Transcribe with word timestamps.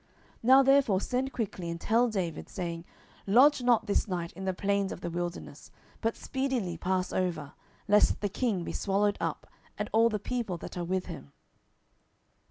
10:017:016 0.01 0.09
Now 0.41 0.63
therefore 0.63 0.99
send 0.99 1.31
quickly, 1.31 1.69
and 1.69 1.79
tell 1.79 2.09
David, 2.09 2.49
saying, 2.49 2.85
Lodge 3.27 3.61
not 3.61 3.85
this 3.85 4.07
night 4.07 4.33
in 4.33 4.45
the 4.45 4.51
plains 4.55 4.91
of 4.91 5.01
the 5.01 5.11
wilderness, 5.11 5.69
but 6.01 6.15
speedily 6.15 6.75
pass 6.75 7.13
over; 7.13 7.53
lest 7.87 8.19
the 8.19 8.27
king 8.27 8.63
be 8.63 8.71
swallowed 8.73 9.19
up, 9.21 9.45
and 9.77 9.91
all 9.93 10.09
the 10.09 10.17
people 10.17 10.57
that 10.57 10.75
are 10.75 10.83
with 10.83 11.05
him. 11.05 11.33